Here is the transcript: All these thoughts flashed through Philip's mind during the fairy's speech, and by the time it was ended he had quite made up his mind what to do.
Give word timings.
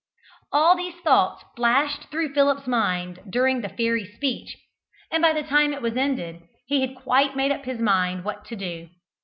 All 0.51 0.75
these 0.75 0.95
thoughts 1.01 1.43
flashed 1.55 2.09
through 2.09 2.33
Philip's 2.33 2.65
mind 2.65 3.19
during 3.29 3.61
the 3.61 3.69
fairy's 3.69 4.15
speech, 4.15 4.57
and 5.11 5.21
by 5.21 5.31
the 5.31 5.43
time 5.43 5.73
it 5.73 5.81
was 5.83 5.95
ended 5.95 6.41
he 6.65 6.81
had 6.81 6.95
quite 6.95 7.35
made 7.35 7.51
up 7.51 7.65
his 7.65 7.77
mind 7.77 8.23
what 8.25 8.43
to 8.45 8.55
do. 8.55 8.89